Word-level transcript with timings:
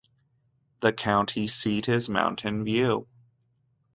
The 0.79 0.93
county 0.93 1.47
seat 1.47 1.87
is 1.87 2.09
Mountain 2.09 2.65
View. 2.65 3.05